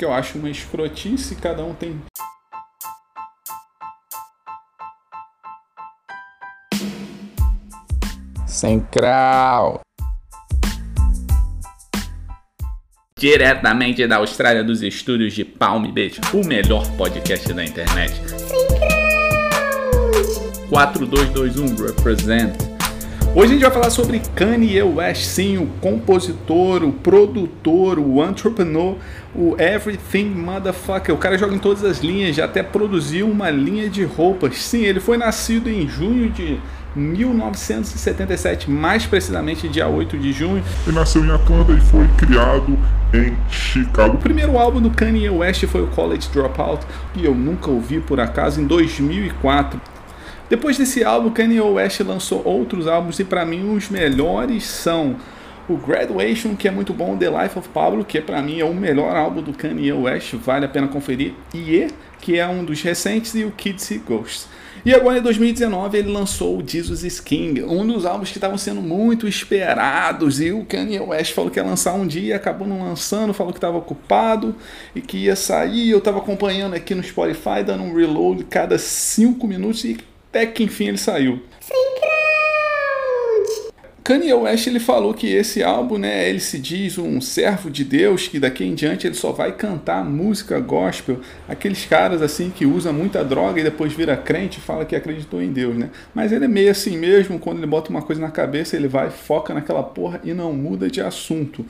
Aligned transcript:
que 0.00 0.04
eu 0.06 0.14
acho 0.14 0.38
uma 0.38 0.48
escrotice, 0.48 1.36
cada 1.36 1.62
um 1.62 1.74
tem 1.74 2.00
Sem 8.46 8.80
crau. 8.80 9.82
Diretamente 13.14 14.06
da 14.06 14.16
Austrália, 14.16 14.64
dos 14.64 14.82
estúdios 14.82 15.34
de 15.34 15.44
Palm 15.44 15.92
Beach, 15.92 16.18
o 16.32 16.46
melhor 16.46 16.90
podcast 16.96 17.52
da 17.52 17.62
internet. 17.62 18.14
4221 20.70 21.76
Represent. 21.76 22.69
Hoje 23.32 23.44
a 23.44 23.54
gente 23.54 23.62
vai 23.62 23.70
falar 23.70 23.90
sobre 23.90 24.20
Kanye 24.34 24.82
West, 24.82 25.22
sim, 25.22 25.56
o 25.56 25.66
compositor, 25.80 26.82
o 26.82 26.92
produtor, 26.92 28.00
o 28.00 28.24
entrepreneur, 28.24 28.96
o 29.32 29.54
everything 29.56 30.24
motherfucker. 30.24 31.14
O 31.14 31.18
cara 31.18 31.38
joga 31.38 31.54
em 31.54 31.58
todas 31.58 31.84
as 31.84 31.98
linhas, 32.00 32.34
já 32.34 32.46
até 32.46 32.60
produziu 32.60 33.30
uma 33.30 33.48
linha 33.48 33.88
de 33.88 34.02
roupas. 34.02 34.56
Sim, 34.56 34.82
ele 34.82 34.98
foi 34.98 35.16
nascido 35.16 35.70
em 35.70 35.88
junho 35.88 36.28
de 36.30 36.58
1977, 36.96 38.68
mais 38.68 39.06
precisamente 39.06 39.68
dia 39.68 39.86
8 39.86 40.18
de 40.18 40.32
junho. 40.32 40.64
Ele 40.84 40.96
nasceu 40.96 41.24
em 41.24 41.30
Atlanta 41.30 41.72
e 41.72 41.80
foi 41.80 42.08
criado 42.16 42.76
em 43.14 43.36
Chicago. 43.48 44.16
O 44.16 44.18
primeiro 44.18 44.58
álbum 44.58 44.80
do 44.80 44.90
Kanye 44.90 45.30
West 45.30 45.64
foi 45.66 45.82
o 45.82 45.86
College 45.86 46.28
Dropout, 46.32 46.84
que 47.14 47.24
eu 47.24 47.34
nunca 47.34 47.70
ouvi 47.70 48.00
por 48.00 48.18
acaso, 48.18 48.60
em 48.60 48.66
2004. 48.66 49.80
Depois 50.50 50.76
desse 50.76 51.04
álbum, 51.04 51.30
Kanye 51.30 51.60
West 51.60 52.00
lançou 52.00 52.42
outros 52.44 52.88
álbuns 52.88 53.20
e 53.20 53.24
para 53.24 53.46
mim 53.46 53.72
os 53.72 53.88
melhores 53.88 54.64
são 54.64 55.14
o 55.68 55.76
Graduation, 55.76 56.56
que 56.56 56.66
é 56.66 56.72
muito 56.72 56.92
bom, 56.92 57.16
The 57.16 57.30
Life 57.30 57.56
of 57.56 57.68
Pablo, 57.68 58.04
que 58.04 58.20
para 58.20 58.42
mim 58.42 58.58
é 58.58 58.64
o 58.64 58.74
melhor 58.74 59.14
álbum 59.14 59.40
do 59.40 59.52
Kanye 59.52 59.92
West, 59.92 60.34
vale 60.34 60.64
a 60.64 60.68
pena 60.68 60.88
conferir, 60.88 61.34
e 61.54 61.86
que 62.20 62.36
é 62.36 62.48
um 62.48 62.64
dos 62.64 62.82
recentes, 62.82 63.32
e 63.36 63.44
o 63.44 63.52
Kids 63.52 64.00
Ghosts. 64.04 64.48
E 64.84 64.92
agora 64.92 65.18
em 65.18 65.22
2019 65.22 65.98
ele 65.98 66.10
lançou 66.10 66.58
o 66.58 66.66
Jesus 66.66 67.04
is 67.04 67.20
King, 67.20 67.62
um 67.62 67.86
dos 67.86 68.04
álbuns 68.04 68.30
que 68.30 68.38
estavam 68.38 68.58
sendo 68.58 68.82
muito 68.82 69.28
esperados. 69.28 70.40
E 70.40 70.50
o 70.50 70.64
Kanye 70.64 70.98
West 70.98 71.32
falou 71.32 71.48
que 71.48 71.60
ia 71.60 71.64
lançar 71.64 71.94
um 71.94 72.06
dia, 72.06 72.34
acabou 72.34 72.66
não 72.66 72.82
lançando, 72.88 73.32
falou 73.32 73.52
que 73.52 73.58
estava 73.58 73.78
ocupado 73.78 74.56
e 74.96 75.00
que 75.00 75.18
ia 75.18 75.36
sair. 75.36 75.90
Eu 75.90 75.98
estava 75.98 76.18
acompanhando 76.18 76.74
aqui 76.74 76.94
no 76.94 77.04
Spotify, 77.04 77.62
dando 77.64 77.84
um 77.84 77.94
reload 77.94 78.42
cada 78.44 78.78
5 78.78 79.46
minutos 79.46 79.84
e 79.84 79.98
até 80.30 80.46
que 80.46 80.62
enfim 80.62 80.88
ele 80.88 80.98
saiu. 80.98 81.42
Kanye 84.02 84.32
West 84.32 84.66
ele 84.66 84.80
falou 84.80 85.14
que 85.14 85.28
esse 85.28 85.62
álbum, 85.62 85.98
né, 85.98 86.28
ele 86.28 86.40
se 86.40 86.58
diz 86.58 86.98
um 86.98 87.20
servo 87.20 87.70
de 87.70 87.84
Deus, 87.84 88.26
que 88.26 88.40
daqui 88.40 88.64
em 88.64 88.74
diante 88.74 89.06
ele 89.06 89.14
só 89.14 89.30
vai 89.30 89.52
cantar 89.52 90.04
música 90.04 90.58
gospel, 90.58 91.20
aqueles 91.48 91.84
caras 91.84 92.20
assim 92.22 92.50
que 92.50 92.66
usa 92.66 92.92
muita 92.92 93.22
droga 93.22 93.60
e 93.60 93.62
depois 93.62 93.92
vira 93.92 94.16
crente 94.16 94.58
e 94.58 94.62
fala 94.62 94.84
que 94.84 94.96
acreditou 94.96 95.40
em 95.40 95.52
Deus, 95.52 95.76
né? 95.76 95.90
Mas 96.12 96.32
ele 96.32 96.46
é 96.46 96.48
meio 96.48 96.70
assim 96.72 96.96
mesmo, 96.96 97.38
quando 97.38 97.58
ele 97.58 97.68
bota 97.68 97.90
uma 97.90 98.02
coisa 98.02 98.20
na 98.20 98.30
cabeça, 98.30 98.74
ele 98.74 98.88
vai, 98.88 99.10
foca 99.10 99.54
naquela 99.54 99.82
porra 99.82 100.20
e 100.24 100.32
não 100.32 100.52
muda 100.52 100.90
de 100.90 101.00
assunto. 101.00 101.64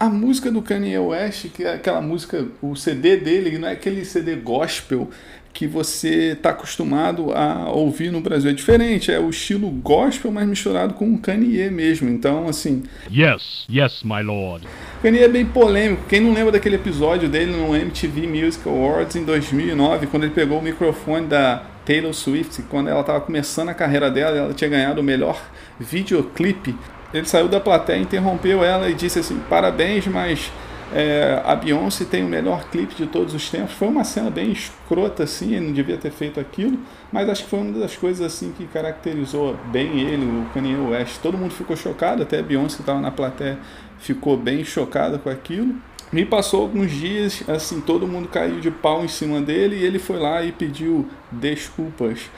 A 0.00 0.08
música 0.08 0.52
do 0.52 0.62
Kanye 0.62 0.96
West, 0.98 1.48
que 1.48 1.64
é 1.64 1.74
aquela 1.74 2.00
música, 2.00 2.46
o 2.62 2.76
CD 2.76 3.16
dele, 3.16 3.58
não 3.58 3.66
é 3.66 3.72
aquele 3.72 4.04
CD 4.04 4.36
gospel 4.36 5.10
que 5.52 5.66
você 5.66 6.32
está 6.32 6.50
acostumado 6.50 7.32
a 7.32 7.70
ouvir 7.70 8.10
no 8.10 8.20
Brasil. 8.20 8.50
É 8.50 8.54
diferente, 8.54 9.10
é 9.10 9.18
o 9.18 9.30
estilo 9.30 9.68
gospel, 9.70 10.30
mas 10.30 10.46
misturado 10.46 10.94
com 10.94 11.12
o 11.12 11.18
Kanye 11.18 11.70
mesmo. 11.70 12.08
Então, 12.08 12.48
assim. 12.48 12.84
Yes, 13.10 13.66
yes, 13.70 14.02
my 14.04 14.22
lord. 14.22 14.66
Kanye 15.02 15.20
é 15.20 15.28
bem 15.28 15.44
polêmico. 15.44 16.04
Quem 16.08 16.20
não 16.20 16.32
lembra 16.32 16.52
daquele 16.52 16.76
episódio 16.76 17.28
dele 17.28 17.52
no 17.52 17.74
MTV 17.74 18.26
Music 18.26 18.68
Awards 18.68 19.16
em 19.16 19.24
2009, 19.24 20.06
quando 20.06 20.24
ele 20.24 20.34
pegou 20.34 20.58
o 20.58 20.62
microfone 20.62 21.26
da 21.26 21.62
Taylor 21.84 22.12
Swift, 22.12 22.62
quando 22.68 22.88
ela 22.88 23.00
estava 23.00 23.20
começando 23.20 23.70
a 23.70 23.74
carreira 23.74 24.10
dela, 24.10 24.36
ela 24.36 24.54
tinha 24.54 24.68
ganhado 24.68 25.00
o 25.00 25.04
melhor 25.04 25.42
videoclipe. 25.80 26.76
Ele 27.12 27.26
saiu 27.26 27.48
da 27.48 27.58
plateia, 27.58 27.98
interrompeu 27.98 28.62
ela 28.62 28.90
e 28.90 28.94
disse 28.94 29.18
assim: 29.18 29.40
Parabéns, 29.48 30.06
mas 30.06 30.52
é, 30.92 31.42
a 31.44 31.54
Beyoncé 31.54 32.04
tem 32.04 32.24
o 32.24 32.28
melhor 32.28 32.64
clipe 32.70 32.94
de 32.94 33.06
todos 33.06 33.34
os 33.34 33.50
tempos. 33.50 33.72
Foi 33.72 33.88
uma 33.88 34.04
cena 34.04 34.30
bem 34.30 34.50
escrota, 34.50 35.24
assim, 35.24 35.54
ele 35.54 35.66
não 35.66 35.72
devia 35.72 35.96
ter 35.96 36.10
feito 36.10 36.40
aquilo, 36.40 36.78
mas 37.12 37.28
acho 37.28 37.44
que 37.44 37.50
foi 37.50 37.58
uma 37.60 37.78
das 37.78 37.96
coisas 37.96 38.24
assim 38.24 38.52
que 38.56 38.66
caracterizou 38.66 39.56
bem 39.70 40.00
ele, 40.00 40.24
o 40.24 40.46
Kanye 40.54 40.76
West. 40.76 41.20
Todo 41.20 41.36
mundo 41.36 41.52
ficou 41.52 41.76
chocado, 41.76 42.22
até 42.22 42.38
a 42.38 42.42
Beyoncé 42.42 42.80
estava 42.80 43.00
na 43.00 43.10
plateia, 43.10 43.58
ficou 43.98 44.36
bem 44.36 44.64
chocada 44.64 45.18
com 45.18 45.28
aquilo. 45.28 45.74
E 46.10 46.24
passou 46.24 46.62
alguns 46.62 46.90
dias, 46.90 47.42
assim, 47.46 47.82
todo 47.82 48.06
mundo 48.06 48.28
caiu 48.28 48.60
de 48.60 48.70
pau 48.70 49.04
em 49.04 49.08
cima 49.08 49.42
dele 49.42 49.76
e 49.76 49.84
ele 49.84 49.98
foi 49.98 50.18
lá 50.18 50.42
e 50.42 50.52
pediu 50.52 51.06
desculpas. 51.30 52.30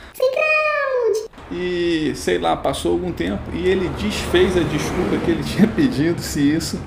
E 1.52 2.12
sei 2.16 2.38
lá, 2.38 2.56
passou 2.56 2.92
algum 2.92 3.12
tempo 3.12 3.42
e 3.54 3.68
ele 3.68 3.88
desfez 3.90 4.56
a 4.56 4.60
desculpa 4.60 5.16
que 5.24 5.30
ele 5.30 5.42
tinha 5.46 5.68
pedido, 5.68 6.20
se 6.20 6.40
isso 6.40 6.80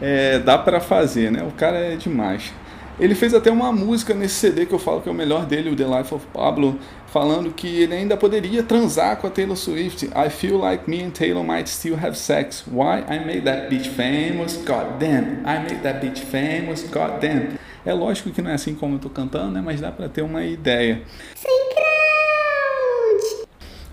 é, 0.00 0.38
dá 0.38 0.58
para 0.58 0.80
fazer, 0.80 1.30
né? 1.30 1.42
O 1.42 1.52
cara 1.52 1.78
é 1.78 1.96
demais. 1.96 2.52
Ele 2.98 3.14
fez 3.14 3.34
até 3.34 3.50
uma 3.50 3.72
música 3.72 4.14
nesse 4.14 4.34
CD 4.34 4.66
que 4.66 4.72
eu 4.72 4.78
falo 4.78 5.00
que 5.00 5.08
é 5.08 5.12
o 5.12 5.14
melhor 5.14 5.46
dele, 5.46 5.70
o 5.70 5.74
The 5.74 5.84
Life 5.84 6.14
of 6.14 6.24
Pablo, 6.32 6.78
falando 7.08 7.50
que 7.50 7.66
ele 7.82 7.92
ainda 7.92 8.16
poderia 8.16 8.62
transar 8.62 9.16
com 9.16 9.26
a 9.26 9.30
Taylor 9.30 9.56
Swift. 9.56 10.06
I 10.14 10.30
feel 10.30 10.58
like 10.58 10.88
me 10.88 11.02
and 11.02 11.10
Taylor 11.10 11.42
might 11.42 11.68
still 11.68 11.96
have 11.96 12.16
sex. 12.16 12.64
Why? 12.70 13.00
I 13.08 13.18
made 13.24 13.42
that 13.42 13.68
bitch 13.68 13.88
famous, 13.88 14.56
goddamn. 14.64 15.42
I 15.44 15.58
made 15.58 15.82
that 15.82 16.00
bitch 16.00 16.20
famous, 16.20 16.84
goddamn. 16.84 17.58
É 17.84 17.92
lógico 17.92 18.30
que 18.30 18.40
não 18.40 18.50
é 18.50 18.54
assim 18.54 18.74
como 18.74 18.94
eu 18.94 18.98
tô 19.00 19.10
cantando, 19.10 19.50
né? 19.50 19.60
Mas 19.62 19.80
dá 19.80 19.90
para 19.90 20.08
ter 20.08 20.22
uma 20.22 20.44
ideia. 20.44 21.02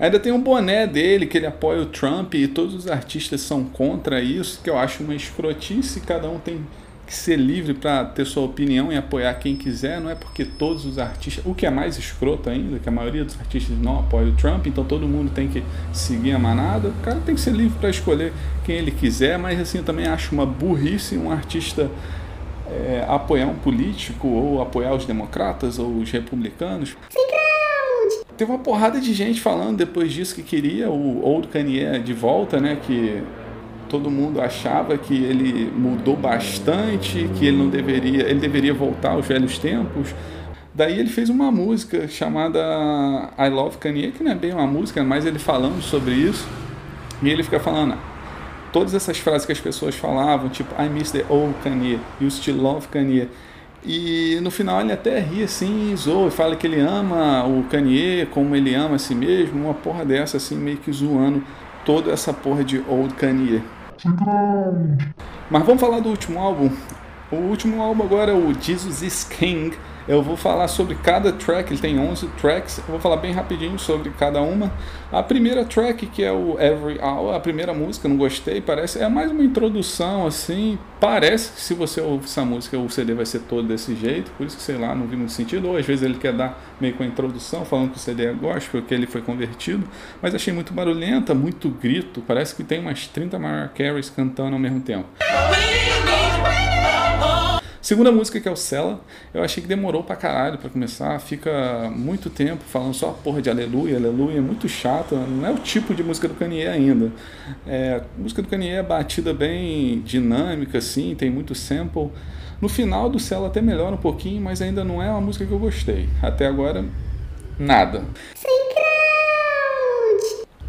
Ainda 0.01 0.19
tem 0.19 0.31
um 0.31 0.41
boné 0.41 0.87
dele 0.87 1.27
que 1.27 1.37
ele 1.37 1.45
apoia 1.45 1.83
o 1.83 1.85
Trump 1.85 2.33
e 2.33 2.47
todos 2.47 2.73
os 2.73 2.87
artistas 2.87 3.39
são 3.41 3.63
contra 3.63 4.19
isso, 4.19 4.59
que 4.63 4.67
eu 4.67 4.75
acho 4.75 5.03
uma 5.03 5.13
escrotice. 5.13 6.01
Cada 6.01 6.27
um 6.27 6.39
tem 6.39 6.65
que 7.05 7.13
ser 7.13 7.35
livre 7.35 7.75
para 7.75 8.05
ter 8.05 8.25
sua 8.25 8.41
opinião 8.41 8.91
e 8.91 8.97
apoiar 8.97 9.35
quem 9.35 9.55
quiser. 9.55 10.01
Não 10.01 10.09
é 10.09 10.15
porque 10.15 10.43
todos 10.43 10.85
os 10.85 10.97
artistas, 10.97 11.45
o 11.45 11.53
que 11.53 11.67
é 11.67 11.69
mais 11.69 11.99
escroto 11.99 12.49
ainda, 12.49 12.79
que 12.79 12.89
a 12.89 12.91
maioria 12.91 13.23
dos 13.23 13.39
artistas 13.39 13.77
não 13.77 13.99
apoia 13.99 14.29
o 14.29 14.31
Trump, 14.31 14.65
então 14.65 14.83
todo 14.83 15.07
mundo 15.07 15.29
tem 15.29 15.47
que 15.47 15.63
seguir 15.93 16.31
a 16.31 16.39
manada. 16.39 16.87
O 16.87 17.03
cara 17.03 17.19
tem 17.23 17.35
que 17.35 17.41
ser 17.41 17.53
livre 17.53 17.77
para 17.77 17.91
escolher 17.91 18.33
quem 18.65 18.77
ele 18.77 18.89
quiser, 18.89 19.37
mas 19.37 19.59
assim 19.59 19.77
eu 19.77 19.83
também 19.83 20.07
acho 20.07 20.33
uma 20.33 20.47
burrice 20.47 21.15
um 21.15 21.31
artista 21.31 21.91
é, 22.67 23.05
apoiar 23.07 23.45
um 23.45 23.55
político 23.55 24.27
ou 24.27 24.63
apoiar 24.63 24.95
os 24.95 25.05
democratas 25.05 25.77
ou 25.77 25.97
os 25.97 26.09
republicanos. 26.09 26.97
Teve 28.41 28.51
uma 28.51 28.57
porrada 28.57 28.99
de 28.99 29.13
gente 29.13 29.39
falando 29.39 29.77
depois 29.77 30.11
disso 30.11 30.33
que 30.33 30.41
queria 30.41 30.89
o 30.89 31.23
Old 31.23 31.47
Kanye 31.49 31.99
de 31.99 32.11
volta, 32.11 32.59
né? 32.59 32.75
Que 32.81 33.21
todo 33.87 34.09
mundo 34.09 34.41
achava 34.41 34.97
que 34.97 35.13
ele 35.13 35.71
mudou 35.71 36.15
bastante, 36.15 37.29
que 37.37 37.45
ele 37.45 37.57
não 37.57 37.69
deveria, 37.69 38.23
ele 38.27 38.39
deveria 38.39 38.73
voltar 38.73 39.11
aos 39.11 39.27
velhos 39.27 39.59
tempos. 39.59 40.15
Daí 40.73 40.99
ele 40.99 41.09
fez 41.09 41.29
uma 41.29 41.51
música 41.51 42.07
chamada 42.07 42.59
I 43.37 43.47
Love 43.47 43.77
Kanye, 43.77 44.11
que 44.11 44.23
não 44.23 44.31
é 44.31 44.35
bem 44.35 44.53
uma 44.53 44.65
música, 44.65 45.03
mas 45.03 45.23
ele 45.23 45.37
falando 45.37 45.79
sobre 45.79 46.15
isso. 46.15 46.47
E 47.21 47.29
ele 47.29 47.43
fica 47.43 47.59
falando 47.59 47.95
todas 48.73 48.95
essas 48.95 49.19
frases 49.19 49.45
que 49.45 49.51
as 49.51 49.61
pessoas 49.61 49.93
falavam, 49.93 50.49
tipo 50.49 50.73
I 50.81 50.89
miss 50.89 51.11
the 51.11 51.23
old 51.29 51.53
Kanye, 51.63 51.99
you 52.19 52.31
still 52.31 52.57
love 52.57 52.87
Kanye. 52.87 53.27
E 53.83 54.39
no 54.41 54.51
final 54.51 54.79
ele 54.81 54.91
até 54.91 55.19
ri 55.19 55.43
assim, 55.43 55.95
zoa, 55.95 56.29
fala 56.29 56.55
que 56.55 56.67
ele 56.67 56.79
ama 56.79 57.43
o 57.45 57.63
Kanye 57.63 58.27
como 58.31 58.55
ele 58.55 58.75
ama 58.75 58.95
a 58.95 58.99
si 58.99 59.15
mesmo, 59.15 59.65
uma 59.65 59.73
porra 59.73 60.05
dessa 60.05 60.37
assim, 60.37 60.55
meio 60.55 60.77
que 60.77 60.91
zoando 60.91 61.43
toda 61.83 62.11
essa 62.11 62.31
porra 62.31 62.63
de 62.63 62.83
Old 62.87 63.13
Kanye. 63.15 63.61
Mas 65.49 65.65
vamos 65.65 65.81
falar 65.81 65.99
do 65.99 66.09
último 66.09 66.39
álbum. 66.39 66.69
O 67.31 67.37
último 67.37 67.81
álbum 67.81 68.03
agora 68.03 68.31
é 68.31 68.35
o 68.35 68.53
Jesus 68.53 69.01
is 69.01 69.23
King, 69.23 69.73
eu 70.05 70.21
vou 70.21 70.35
falar 70.35 70.67
sobre 70.67 70.95
cada 70.95 71.31
track, 71.31 71.71
ele 71.71 71.79
tem 71.79 71.97
11 71.97 72.27
tracks, 72.41 72.79
eu 72.79 72.85
vou 72.85 72.99
falar 72.99 73.15
bem 73.15 73.31
rapidinho 73.31 73.79
sobre 73.79 74.09
cada 74.09 74.41
uma. 74.41 74.69
A 75.09 75.23
primeira 75.23 75.63
track, 75.63 76.07
que 76.07 76.23
é 76.23 76.31
o 76.31 76.59
Every 76.59 76.99
Hour, 76.99 77.33
a 77.33 77.39
primeira 77.39 77.73
música, 77.73 78.09
não 78.09 78.17
gostei, 78.17 78.59
parece, 78.59 78.99
é 78.99 79.07
mais 79.07 79.31
uma 79.31 79.43
introdução 79.43 80.27
assim, 80.27 80.77
parece 80.99 81.53
que 81.53 81.61
se 81.61 81.73
você 81.73 82.01
ouvir 82.01 82.25
essa 82.25 82.43
música, 82.43 82.77
o 82.77 82.89
CD 82.89 83.13
vai 83.13 83.25
ser 83.25 83.39
todo 83.39 83.65
desse 83.65 83.95
jeito, 83.95 84.31
por 84.31 84.45
isso 84.45 84.57
que 84.57 84.63
sei 84.63 84.77
lá, 84.77 84.93
não 84.93 85.07
vi 85.07 85.15
muito 85.15 85.31
sentido, 85.31 85.69
ou 85.69 85.77
às 85.77 85.85
vezes 85.85 86.03
ele 86.03 86.15
quer 86.15 86.33
dar 86.33 86.61
meio 86.81 86.95
com 86.95 87.03
a 87.03 87.05
introdução, 87.05 87.63
falando 87.63 87.91
que 87.91 87.97
o 87.97 87.99
CD 87.99 88.25
é 88.25 88.33
gospel, 88.33 88.81
que 88.81 88.93
ele 88.93 89.07
foi 89.07 89.21
convertido, 89.21 89.87
mas 90.21 90.35
achei 90.35 90.53
muito 90.53 90.73
barulhenta, 90.73 91.33
muito 91.33 91.69
grito, 91.69 92.21
parece 92.27 92.53
que 92.55 92.63
tem 92.63 92.79
umas 92.81 93.07
30 93.07 93.39
Mariah 93.39 93.69
Careys 93.69 94.09
cantando 94.09 94.53
ao 94.53 94.59
mesmo 94.59 94.81
tempo. 94.81 95.07
Segunda 97.91 98.09
música 98.09 98.39
que 98.39 98.47
é 98.47 98.51
o 98.51 98.55
Cela, 98.55 99.01
eu 99.33 99.43
achei 99.43 99.61
que 99.61 99.67
demorou 99.67 100.01
pra 100.01 100.15
caralho 100.15 100.57
pra 100.57 100.69
começar, 100.69 101.19
fica 101.19 101.91
muito 101.93 102.29
tempo 102.29 102.63
falando 102.63 102.93
só 102.93 103.09
porra 103.09 103.41
de 103.41 103.49
aleluia, 103.49 103.97
aleluia, 103.97 104.41
muito 104.41 104.69
chato, 104.69 105.13
não 105.13 105.45
é 105.45 105.51
o 105.51 105.57
tipo 105.57 105.93
de 105.93 106.01
música 106.01 106.25
do 106.25 106.33
Kanye 106.33 106.67
ainda. 106.67 107.11
É, 107.67 107.95
a 107.95 108.21
música 108.21 108.41
do 108.41 108.47
Kanye 108.47 108.69
é 108.69 108.81
batida 108.81 109.33
bem 109.33 109.99
dinâmica, 110.05 110.77
assim, 110.77 111.13
tem 111.15 111.29
muito 111.29 111.53
sample. 111.53 112.09
No 112.61 112.69
final 112.69 113.09
do 113.09 113.19
Cela 113.19 113.47
até 113.47 113.61
melhora 113.61 113.93
um 113.93 113.97
pouquinho, 113.97 114.41
mas 114.41 114.61
ainda 114.61 114.85
não 114.85 115.03
é 115.03 115.09
uma 115.09 115.19
música 115.19 115.45
que 115.45 115.51
eu 115.51 115.59
gostei. 115.59 116.07
Até 116.21 116.47
agora, 116.47 116.85
nada. 117.59 118.05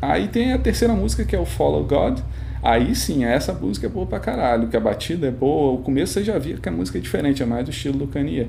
Aí 0.00 0.26
tem 0.26 0.52
a 0.52 0.58
terceira 0.58 0.92
música 0.92 1.24
que 1.24 1.36
é 1.36 1.38
o 1.38 1.46
Follow 1.46 1.84
God. 1.84 2.18
Aí 2.62 2.94
sim, 2.94 3.24
essa 3.24 3.52
música 3.52 3.88
é 3.88 3.90
boa 3.90 4.06
pra 4.06 4.20
caralho, 4.20 4.68
que 4.68 4.76
a 4.76 4.80
batida 4.80 5.26
é 5.26 5.30
boa. 5.32 5.72
O 5.72 5.78
começo 5.78 6.12
você 6.12 6.22
já 6.22 6.38
via 6.38 6.56
que 6.56 6.68
a 6.68 6.72
música 6.72 6.98
é 6.98 7.00
diferente, 7.00 7.42
é 7.42 7.46
mais 7.46 7.64
do 7.64 7.72
estilo 7.72 7.98
do 7.98 8.06
Kanye. 8.06 8.46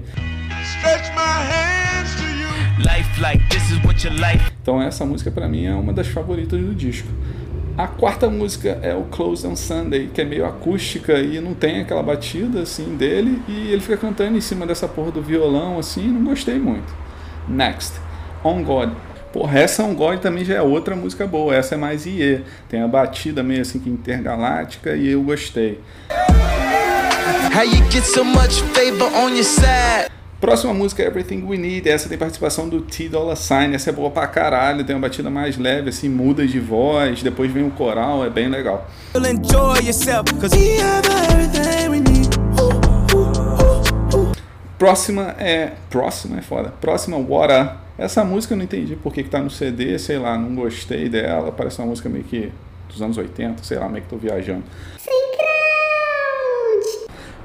Então 4.62 4.80
essa 4.80 5.04
música 5.04 5.32
para 5.32 5.48
mim 5.48 5.66
é 5.66 5.74
uma 5.74 5.92
das 5.92 6.08
favoritas 6.08 6.62
do 6.62 6.76
disco. 6.76 7.08
A 7.76 7.88
quarta 7.88 8.30
música 8.30 8.78
é 8.84 8.94
o 8.94 9.06
Close 9.06 9.48
on 9.48 9.56
Sunday, 9.56 10.08
que 10.14 10.22
é 10.22 10.26
meio 10.26 10.46
acústica 10.46 11.18
e 11.18 11.42
não 11.42 11.56
tem 11.56 11.82
aquela 11.82 12.04
batida 12.04 12.62
assim 12.62 12.96
dele, 12.96 13.42
e 13.48 13.72
ele 13.72 13.82
fica 13.82 13.98
cantando 13.98 14.38
em 14.38 14.42
cima 14.42 14.68
dessa 14.68 14.88
porra 14.88 15.10
do 15.10 15.24
violão 15.24 15.80
assim, 15.80 16.08
não 16.08 16.24
gostei 16.24 16.60
muito. 16.60 16.94
Next, 17.50 18.00
On 18.44 18.62
God. 18.64 18.92
Porra, 19.34 19.62
essa 19.62 19.84
On 19.84 19.96
God 19.96 20.20
também 20.20 20.46
já 20.46 20.54
é 20.54 20.62
outra 20.62 20.96
música 20.96 21.26
boa, 21.26 21.56
essa 21.56 21.74
é 21.74 21.78
mais 21.78 22.06
IE. 22.06 22.44
Tem 22.70 22.84
a 22.84 22.88
batida 22.88 23.42
meio 23.42 23.62
assim 23.62 23.80
que 23.80 23.90
intergaláctica 23.90 24.96
e 24.96 25.10
eu 25.10 25.24
gostei. 25.24 25.82
How 27.52 27.64
you 27.64 27.84
get 27.92 28.04
so 28.04 28.24
much 28.24 28.62
favor 28.76 29.12
on 29.16 29.30
your 29.30 29.44
side? 29.44 30.12
Próxima 30.40 30.72
música 30.72 31.02
é 31.02 31.08
Everything 31.08 31.44
We 31.48 31.58
Need. 31.58 31.90
Essa 31.90 32.08
tem 32.08 32.18
participação 32.18 32.70
do 32.70 32.82
T 32.82 33.10
Dollar 33.10 33.36
Sign. 33.36 33.74
Essa 33.74 33.90
é 33.90 33.94
boa 33.94 34.12
pra 34.12 34.28
caralho. 34.28 34.84
Tem 34.84 34.96
uma 34.96 35.02
batida 35.02 35.32
mais 35.32 35.58
leve, 35.58 35.90
assim, 35.90 36.10
muda 36.10 36.46
de 36.46 36.60
voz. 36.60 37.24
Depois 37.24 37.52
vem 37.52 37.66
o 37.66 37.72
coral, 37.72 38.24
é 38.24 38.30
bem 38.30 38.50
legal. 38.50 38.88
Próxima 44.78 45.36
é. 45.40 45.72
Próxima 45.90 46.38
é 46.38 46.42
foda. 46.42 46.74
Próxima, 46.80 47.18
What 47.18 47.83
Essa 47.98 48.24
música 48.24 48.54
eu 48.54 48.58
não 48.58 48.64
entendi 48.64 48.96
por 48.96 49.14
que, 49.14 49.24
que 49.24 49.30
tá 49.30 49.40
no 49.40 49.50
CD, 49.50 50.00
sei 50.00 50.18
lá, 50.18 50.38
não 50.38 50.56
gostei 50.56 51.10
dela. 51.10 51.52
Parece 51.52 51.80
uma 51.80 51.88
música 51.88 52.10
meio 52.10 52.24
que 52.24 52.52
dos 52.90 53.02
anos 53.02 53.18
80, 53.18 53.64
sei 53.64 53.78
lá, 53.78 53.88
meio 53.88 54.04
que 54.04 54.10
tô 54.10 54.18
viajando. 54.18 54.64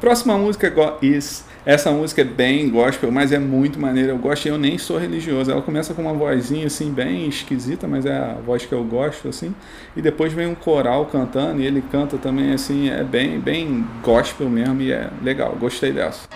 Próxima 0.00 0.38
música 0.38 0.68
é 0.68 0.70
Go 0.70 0.96
Is. 1.02 1.44
Essa 1.66 1.90
música 1.90 2.22
é 2.22 2.24
bem 2.24 2.70
gospel, 2.70 3.10
mas 3.12 3.30
é 3.30 3.38
muito 3.38 3.78
maneira. 3.78 4.12
Eu 4.12 4.18
gosto, 4.18 4.46
eu 4.46 4.56
nem 4.56 4.78
sou 4.78 4.96
religioso. 4.96 5.50
Ela 5.50 5.60
começa 5.60 5.92
com 5.92 6.00
uma 6.02 6.14
vozinha 6.14 6.66
assim 6.66 6.90
bem 6.90 7.28
esquisita, 7.28 7.86
mas 7.86 8.06
é 8.06 8.16
a 8.16 8.34
voz 8.34 8.64
que 8.64 8.72
eu 8.72 8.82
gosto 8.84 9.28
assim. 9.28 9.54
E 9.94 10.00
depois 10.00 10.32
vem 10.32 10.46
um 10.46 10.54
coral 10.54 11.04
cantando 11.06 11.60
e 11.60 11.66
ele 11.66 11.82
canta 11.90 12.16
também 12.16 12.52
assim, 12.54 12.88
é 12.88 13.04
bem 13.04 13.38
bem 13.38 13.84
gospel 14.02 14.48
mesmo 14.48 14.80
e 14.80 14.92
é 14.92 15.10
legal. 15.22 15.54
Gostei 15.60 15.92
dessa. 15.92 16.26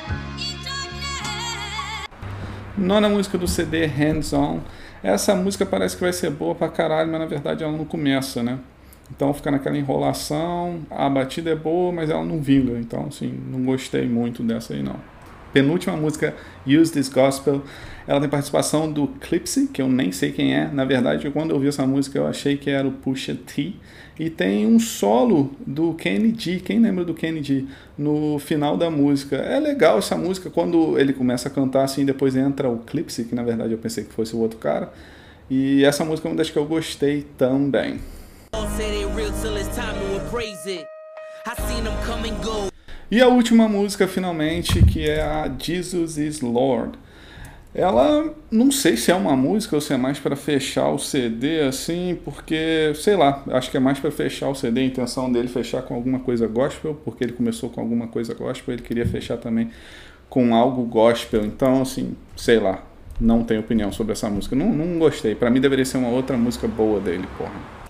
Nona 2.76 3.08
música 3.08 3.36
do 3.36 3.46
CD 3.46 3.86
Hands 3.86 4.32
On. 4.32 4.60
Essa 5.02 5.34
música 5.34 5.66
parece 5.66 5.96
que 5.96 6.02
vai 6.02 6.12
ser 6.12 6.30
boa 6.30 6.54
pra 6.54 6.68
caralho, 6.68 7.10
mas 7.10 7.20
na 7.20 7.26
verdade 7.26 7.62
ela 7.62 7.72
não 7.72 7.84
começa, 7.84 8.42
né? 8.42 8.58
Então 9.14 9.32
fica 9.34 9.50
naquela 9.50 9.76
enrolação, 9.76 10.80
a 10.90 11.08
batida 11.08 11.50
é 11.50 11.56
boa, 11.56 11.92
mas 11.92 12.08
ela 12.08 12.24
não 12.24 12.40
vinga. 12.40 12.78
Então, 12.78 13.06
assim, 13.08 13.38
não 13.50 13.62
gostei 13.62 14.08
muito 14.08 14.42
dessa 14.42 14.72
aí 14.72 14.82
não 14.82 14.96
penúltima 15.52 15.96
música, 15.96 16.34
Use 16.66 16.92
This 16.92 17.08
Gospel, 17.08 17.62
ela 18.06 18.20
tem 18.20 18.28
participação 18.28 18.90
do 18.90 19.06
Clipsy, 19.06 19.68
que 19.68 19.80
eu 19.80 19.88
nem 19.88 20.10
sei 20.12 20.32
quem 20.32 20.54
é. 20.54 20.68
Na 20.68 20.84
verdade, 20.84 21.30
quando 21.30 21.50
eu 21.50 21.56
ouvi 21.56 21.68
essa 21.68 21.86
música, 21.86 22.18
eu 22.18 22.26
achei 22.26 22.56
que 22.56 22.70
era 22.70 22.86
o 22.86 22.92
Pusha 22.92 23.34
T. 23.34 23.74
E 24.18 24.28
tem 24.28 24.66
um 24.66 24.78
solo 24.78 25.54
do 25.66 25.94
Kenny 25.94 26.34
G. 26.36 26.60
Quem 26.60 26.78
lembra 26.78 27.04
do 27.04 27.14
Kenny 27.14 27.42
G? 27.42 27.64
No 27.96 28.38
final 28.38 28.76
da 28.76 28.90
música. 28.90 29.36
É 29.36 29.58
legal 29.58 29.98
essa 29.98 30.16
música 30.16 30.50
quando 30.50 30.98
ele 30.98 31.12
começa 31.12 31.48
a 31.48 31.50
cantar 31.50 31.84
assim, 31.84 32.04
depois 32.04 32.36
entra 32.36 32.68
o 32.68 32.78
Clipsy, 32.78 33.24
que 33.24 33.34
na 33.34 33.42
verdade 33.42 33.72
eu 33.72 33.78
pensei 33.78 34.04
que 34.04 34.12
fosse 34.12 34.36
o 34.36 34.38
outro 34.38 34.58
cara. 34.58 34.92
E 35.48 35.84
essa 35.84 36.04
música 36.04 36.28
é 36.28 36.30
uma 36.30 36.36
das 36.36 36.50
que 36.50 36.58
eu 36.58 36.66
gostei 36.66 37.26
também. 37.38 38.00
E 43.10 43.20
a 43.20 43.28
última 43.28 43.68
música, 43.68 44.08
finalmente, 44.08 44.82
que 44.84 45.08
é 45.08 45.20
a 45.20 45.50
Jesus 45.58 46.16
is 46.16 46.40
Lord. 46.40 46.98
Ela, 47.74 48.34
não 48.50 48.70
sei 48.70 48.98
se 48.98 49.10
é 49.10 49.14
uma 49.14 49.34
música 49.34 49.74
ou 49.74 49.80
se 49.80 49.94
é 49.94 49.96
mais 49.96 50.18
para 50.18 50.36
fechar 50.36 50.90
o 50.90 50.98
CD, 50.98 51.60
assim, 51.60 52.18
porque, 52.22 52.92
sei 52.94 53.16
lá, 53.16 53.42
acho 53.48 53.70
que 53.70 53.78
é 53.78 53.80
mais 53.80 53.98
para 53.98 54.10
fechar 54.10 54.50
o 54.50 54.54
CD. 54.54 54.82
A 54.82 54.84
intenção 54.84 55.32
dele 55.32 55.48
fechar 55.48 55.80
com 55.82 55.94
alguma 55.94 56.18
coisa 56.18 56.46
gospel, 56.46 56.94
porque 57.02 57.24
ele 57.24 57.32
começou 57.32 57.70
com 57.70 57.80
alguma 57.80 58.08
coisa 58.08 58.34
gospel, 58.34 58.74
ele 58.74 58.82
queria 58.82 59.06
fechar 59.06 59.38
também 59.38 59.70
com 60.28 60.54
algo 60.54 60.82
gospel. 60.84 61.46
Então, 61.46 61.80
assim, 61.80 62.14
sei 62.36 62.58
lá, 62.58 62.82
não 63.18 63.42
tenho 63.42 63.60
opinião 63.60 63.90
sobre 63.90 64.12
essa 64.12 64.28
música. 64.28 64.54
Não, 64.54 64.70
não 64.70 64.98
gostei. 64.98 65.34
Para 65.34 65.48
mim 65.48 65.60
deveria 65.60 65.84
ser 65.84 65.96
uma 65.96 66.08
outra 66.08 66.36
música 66.36 66.68
boa 66.68 67.00
dele, 67.00 67.26
porra. 67.38 67.81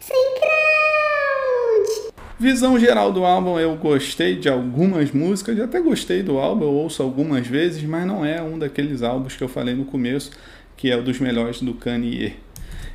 Visão 2.43 2.77
geral 2.77 3.13
do 3.13 3.25
álbum, 3.25 3.57
eu 3.57 3.77
gostei 3.77 4.35
de 4.35 4.49
algumas 4.49 5.13
músicas, 5.13 5.61
até 5.61 5.81
gostei 5.81 6.25
do 6.25 6.39
álbum, 6.39 6.65
eu 6.65 6.73
ouço 6.73 7.01
algumas 7.01 7.47
vezes, 7.47 7.85
mas 7.85 8.05
não 8.05 8.25
é 8.25 8.43
um 8.43 8.59
daqueles 8.59 9.01
álbuns 9.05 9.37
que 9.37 9.45
eu 9.45 9.49
falei 9.49 9.77
no 9.77 9.85
começo, 9.85 10.33
que 10.77 10.91
é 10.91 10.97
o 10.97 11.05
dos 11.05 11.21
melhores 11.21 11.63
do 11.63 11.73
Kanye. 11.73 12.35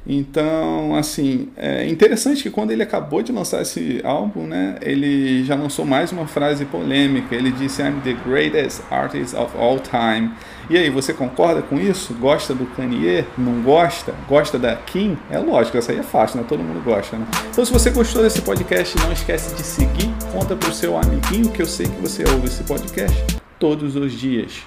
Então, 0.08 0.96
assim, 0.96 1.50
é 1.58 1.86
interessante 1.86 2.42
que 2.42 2.50
quando 2.50 2.72
ele 2.72 2.82
acabou 2.82 3.22
de 3.22 3.34
lançar 3.34 3.62
esse 3.62 4.00
álbum, 4.06 4.48
né, 4.48 4.78
ele 4.82 5.44
já 5.44 5.54
lançou 5.54 5.84
mais 5.84 6.14
uma 6.14 6.26
frase 6.26 6.64
polêmica. 6.64 7.36
Ele 7.36 7.52
disse: 7.52 7.82
I'm 7.82 8.00
the 8.02 8.14
greatest 8.26 8.82
artist 8.90 9.36
of 9.36 9.56
all 9.58 9.78
time. 9.80 10.32
E 10.70 10.78
aí, 10.78 10.90
você 10.90 11.14
concorda 11.14 11.62
com 11.62 11.78
isso? 11.78 12.14
Gosta 12.14 12.54
do 12.54 12.66
Kanye? 12.68 13.26
Não 13.38 13.62
gosta? 13.62 14.14
Gosta 14.28 14.58
da 14.58 14.76
Kim? 14.76 15.18
É 15.30 15.40
lógico, 15.40 15.78
essa 15.78 15.92
aí 15.92 16.00
é 16.00 16.04
fácil, 16.04 16.40
né? 16.40 16.46
Todo 16.48 16.64
mundo 16.64 16.82
gosta, 16.84 17.18
né? 17.18 17.26
Então, 17.52 17.66
se 17.66 17.72
você 17.72 17.90
gostou 17.90 18.24
desse 18.24 18.42
podcast, 18.42 18.98
não 19.00 19.12
esquece 19.12 19.56
de 19.56 19.64
seguir, 19.64 20.10
conta 20.32 20.56
pro 20.56 20.74
seu 20.74 20.98
amiguinho 20.98 21.50
que 21.50 21.62
eu 21.62 21.66
sei 21.66 21.86
que 21.86 22.02
você 22.02 22.24
ouve 22.30 22.48
esse 22.48 22.64
podcast 22.64 23.38
todos 23.60 23.96
os 23.96 24.12
dias. 24.14 24.64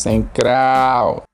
Sem 0.00 0.22
crau. 0.32 1.29